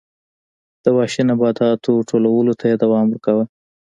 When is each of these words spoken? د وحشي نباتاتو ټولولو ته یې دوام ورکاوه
د 0.83 0.85
وحشي 0.97 1.23
نباتاتو 1.29 1.93
ټولولو 2.09 2.51
ته 2.59 2.65
یې 2.69 2.75
دوام 2.83 3.05
ورکاوه 3.09 3.45